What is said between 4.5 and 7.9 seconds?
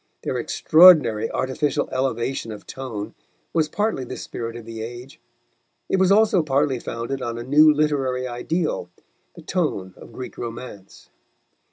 of the age; it was also partly founded on a new